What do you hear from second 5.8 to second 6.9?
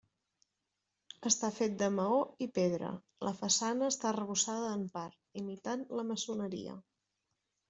la maçoneria.